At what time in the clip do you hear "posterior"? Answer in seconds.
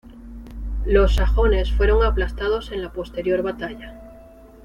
2.91-3.43